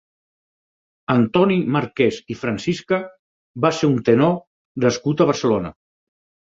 [1.15, 3.01] Antoni Marquès i Francisca
[3.67, 4.37] va ser un tenor
[4.89, 5.79] nascut a Barcelona.